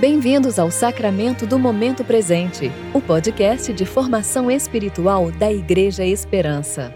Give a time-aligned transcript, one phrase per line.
[0.00, 6.90] Bem-vindos ao Sacramento do Momento Presente, o podcast de formação espiritual da Igreja Esperança.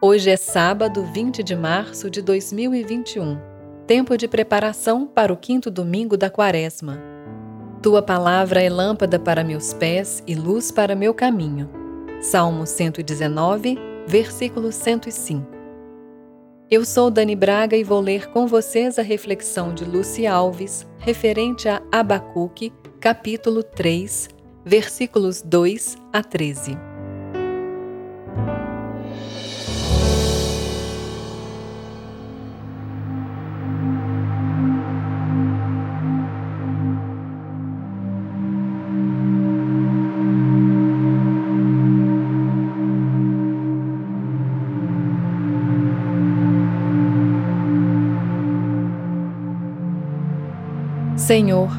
[0.00, 3.38] Hoje é sábado, 20 de março de 2021,
[3.86, 7.11] tempo de preparação para o quinto domingo da Quaresma.
[7.82, 11.68] Tua palavra é lâmpada para meus pés e luz para meu caminho.
[12.20, 15.44] Salmo 119, versículo 105.
[16.70, 21.68] Eu sou Dani Braga e vou ler com vocês a reflexão de Lucy Alves referente
[21.68, 24.28] a Abacuque, capítulo 3,
[24.64, 26.91] versículos 2 a 13.
[51.26, 51.70] Senhor,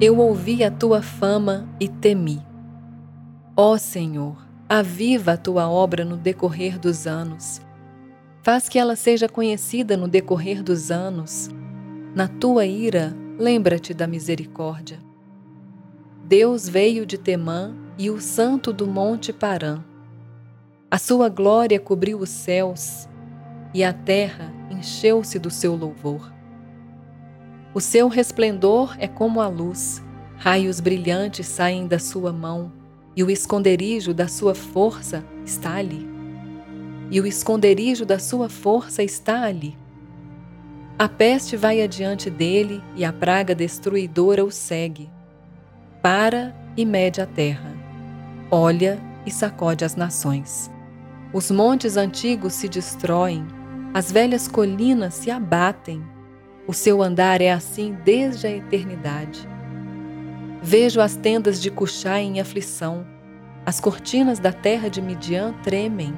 [0.00, 2.44] eu ouvi a tua fama e temi.
[3.56, 4.36] Ó Senhor,
[4.68, 7.62] aviva a tua obra no decorrer dos anos.
[8.42, 11.50] Faz que ela seja conhecida no decorrer dos anos.
[12.16, 14.98] Na tua ira, lembra-te da misericórdia.
[16.24, 19.84] Deus veio de Temã e o santo do monte Parã.
[20.90, 23.08] A sua glória cobriu os céus
[23.72, 26.41] e a terra encheu-se do seu louvor.
[27.74, 30.02] O seu resplendor é como a luz,
[30.36, 32.70] raios brilhantes saem da sua mão,
[33.16, 36.06] e o esconderijo da sua força está ali.
[37.10, 39.74] E o esconderijo da sua força está ali.
[40.98, 45.08] A peste vai adiante dele e a praga destruidora o segue.
[46.02, 47.74] Para e mede a terra.
[48.50, 50.70] Olha e sacode as nações.
[51.32, 53.46] Os montes antigos se destroem,
[53.94, 56.02] as velhas colinas se abatem
[56.66, 59.48] o seu andar é assim desde a eternidade.
[60.62, 63.04] Vejo as tendas de Cuxá em aflição,
[63.66, 66.14] as cortinas da terra de Midian tremem.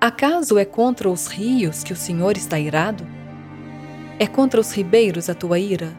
[0.00, 3.06] Acaso é contra os rios que o Senhor está irado?
[4.18, 5.96] É contra os ribeiros a tua ira?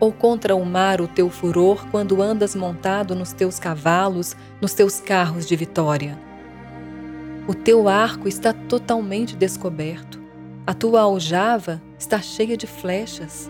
[0.00, 5.00] Ou contra o mar o teu furor quando andas montado nos teus cavalos, nos teus
[5.00, 6.18] carros de vitória?
[7.46, 10.25] O teu arco está totalmente descoberto
[10.66, 13.48] a tua aljava está cheia de flechas.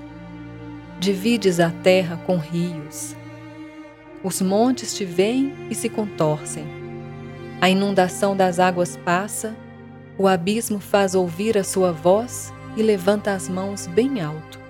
[1.01, 3.17] Divides a terra com rios.
[4.23, 6.67] Os montes te veem e se contorcem.
[7.59, 9.57] A inundação das águas passa,
[10.19, 14.61] o abismo faz ouvir a sua voz e levanta as mãos bem alto.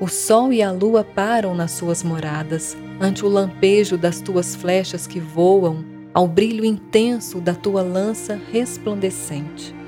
[0.00, 5.06] O sol e a lua param nas suas moradas, ante o lampejo das tuas flechas
[5.06, 5.84] que voam,
[6.14, 9.78] ao brilho intenso da tua lança resplandecente.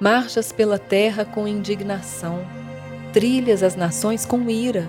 [0.00, 2.42] Marchas pela terra com indignação,
[3.12, 4.88] trilhas as nações com ira.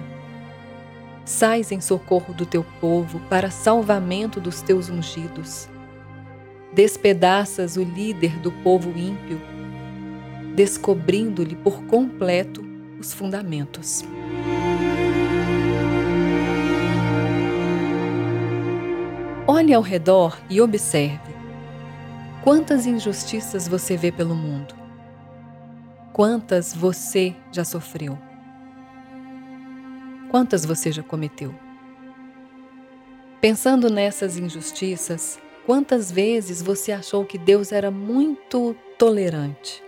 [1.25, 5.67] Sais em socorro do teu povo para salvamento dos teus ungidos.
[6.73, 9.41] Despedaças o líder do povo ímpio,
[10.55, 12.63] descobrindo-lhe por completo
[12.97, 14.05] os fundamentos.
[19.45, 21.35] Olhe ao redor e observe.
[22.41, 24.81] Quantas injustiças você vê pelo mundo?
[26.13, 28.17] Quantas você já sofreu?
[30.29, 31.55] Quantas você já cometeu?
[33.39, 39.81] Pensando nessas injustiças, quantas vezes você achou que Deus era muito tolerante?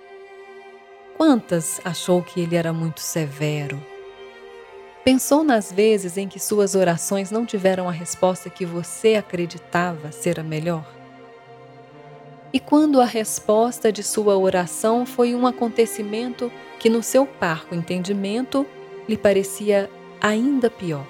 [1.18, 3.86] Quantas achou que ele era muito severo?
[5.04, 10.40] Pensou nas vezes em que suas orações não tiveram a resposta que você acreditava ser
[10.40, 11.03] a melhor?
[12.54, 18.64] E quando a resposta de sua oração foi um acontecimento que, no seu parco entendimento,
[19.10, 19.90] lhe parecia
[20.22, 21.08] ainda pior.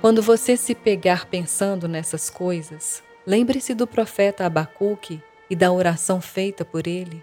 [0.00, 6.64] Quando você se pegar pensando nessas coisas, lembre-se do profeta Abacuque e da oração feita
[6.64, 7.22] por ele.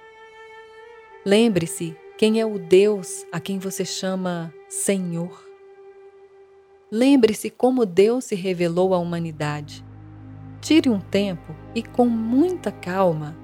[1.25, 5.45] Lembre-se quem é o Deus a quem você chama Senhor.
[6.89, 9.86] Lembre-se como Deus se revelou à humanidade
[10.61, 13.35] Tire um tempo e, com muita calma,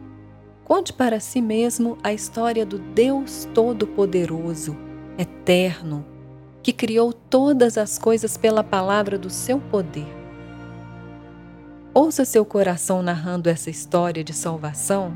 [0.66, 4.76] conte para si mesmo a história do Deus Todo-Poderoso,
[5.18, 6.06] Eterno,
[6.64, 10.08] que criou todas as coisas pela palavra do seu poder.
[11.94, 15.16] Ouça seu coração narrando essa história de salvação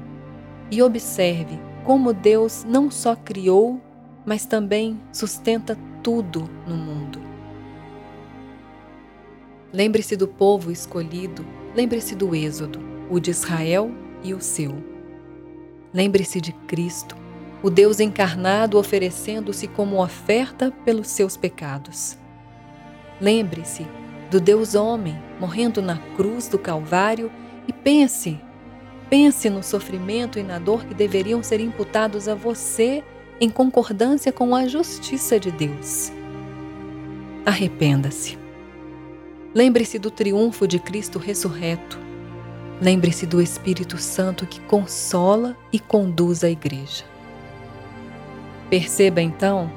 [0.70, 3.82] e observe como Deus não só criou,
[4.26, 7.20] mas também sustenta tudo no mundo.
[9.74, 11.46] Lembre-se do povo escolhido,
[11.78, 13.92] lembre-se do Êxodo, o de Israel
[14.24, 14.84] e o seu.
[15.94, 17.16] Lembre-se de Cristo,
[17.62, 22.18] o Deus encarnado oferecendo-se como oferta pelos seus pecados.
[23.22, 23.86] Lembre-se
[24.32, 27.32] do Deus homem morrendo na cruz do Calvário
[27.68, 28.42] e pense,
[29.08, 33.04] pense no sofrimento e na dor que deveriam ser imputados a você
[33.40, 36.12] em concordância com a justiça de Deus.
[37.46, 38.47] Arrependa-se.
[39.54, 41.98] Lembre-se do triunfo de Cristo ressurreto.
[42.82, 47.04] Lembre-se do Espírito Santo que consola e conduz a igreja.
[48.70, 49.72] Perceba então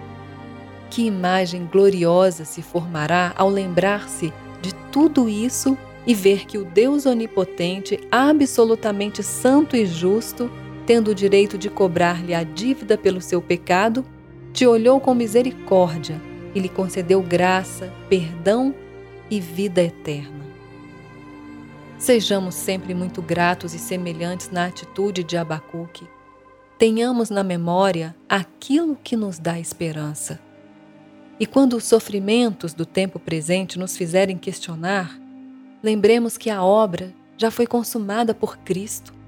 [0.90, 7.06] que imagem gloriosa se formará ao lembrar-se de tudo isso e ver que o Deus
[7.06, 10.50] Onipotente, absolutamente santo e justo,
[10.84, 14.05] tendo o direito de cobrar-lhe a dívida pelo seu pecado,
[14.52, 16.20] te olhou com misericórdia
[16.55, 18.75] e lhe concedeu graça, perdão
[19.30, 20.44] e vida eterna.
[21.98, 26.08] Sejamos sempre muito gratos e semelhantes na atitude de Abacuque.
[26.78, 30.40] Tenhamos na memória aquilo que nos dá esperança.
[31.38, 35.18] E quando os sofrimentos do tempo presente nos fizerem questionar,
[35.82, 39.20] lembremos que a obra já foi consumada por Cristo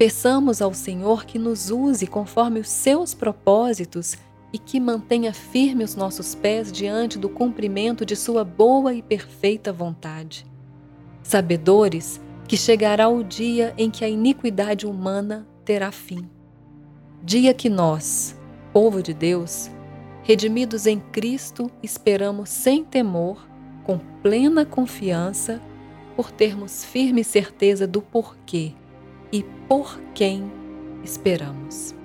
[0.00, 4.16] Peçamos ao Senhor que nos use conforme os seus propósitos
[4.52, 9.72] e que mantenha firme os nossos pés diante do cumprimento de Sua boa e perfeita
[9.72, 10.46] vontade.
[11.22, 16.28] Sabedores que chegará o dia em que a iniquidade humana terá fim.
[17.22, 18.36] Dia que nós,
[18.72, 19.70] povo de Deus,
[20.24, 23.48] redimidos em Cristo, esperamos sem temor,
[23.84, 25.60] com plena confiança,
[26.16, 28.72] por termos firme certeza do porquê
[29.32, 30.50] e por quem
[31.04, 31.99] esperamos.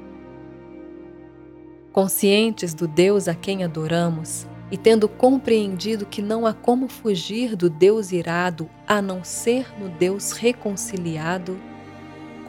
[1.96, 7.70] Conscientes do Deus a quem adoramos e tendo compreendido que não há como fugir do
[7.70, 11.58] Deus irado a não ser no Deus reconciliado,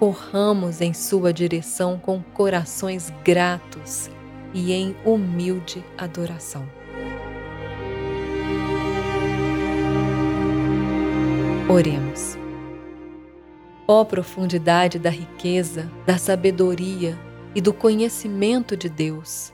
[0.00, 4.10] corramos em Sua direção com corações gratos
[4.52, 6.68] e em humilde adoração.
[11.68, 12.36] Oremos.
[13.86, 17.16] Ó profundidade da riqueza, da sabedoria
[17.56, 19.50] e do conhecimento de Deus!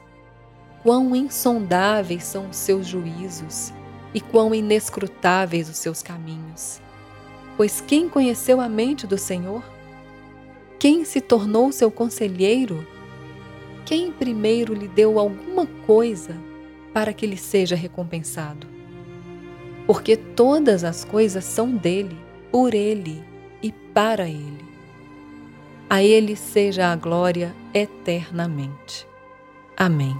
[0.82, 3.72] Quão insondáveis são os seus juízos
[4.12, 6.82] e quão inescrutáveis os seus caminhos!
[7.56, 9.62] Pois quem conheceu a mente do Senhor?
[10.80, 12.84] Quem se tornou seu conselheiro?
[13.86, 16.36] Quem primeiro lhe deu alguma coisa
[16.92, 18.66] para que lhe seja recompensado?
[19.86, 22.18] Porque todas as coisas são dele,
[22.50, 23.22] por ele
[23.62, 24.71] e para Ele.
[25.92, 29.06] A Ele seja a glória eternamente.
[29.76, 30.18] Amém.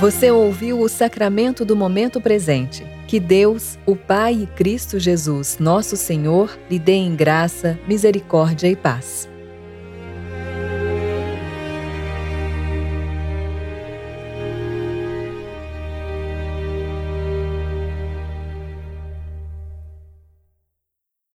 [0.00, 3.01] Você ouviu o sacramento do momento presente.
[3.12, 8.74] Que Deus, o Pai e Cristo Jesus, nosso Senhor, lhe dê em graça, misericórdia e
[8.74, 9.28] paz.